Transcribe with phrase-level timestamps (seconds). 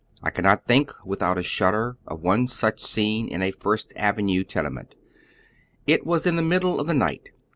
[0.23, 4.95] I cannot think without a shudder of one such scene in a First Avenue tenement.
[5.85, 7.29] It was in the middle of the night.